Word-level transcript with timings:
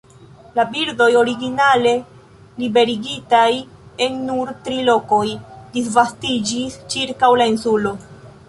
La 0.59 0.63
birdoj, 0.75 1.09
originale 1.19 1.91
liberigitaj 2.63 3.51
en 4.07 4.17
nur 4.31 4.55
tri 4.69 4.81
lokoj, 4.91 5.23
disvastiĝis 5.77 6.83
ĉirkaŭ 6.95 7.35
la 7.43 7.49
insulo. 7.57 7.95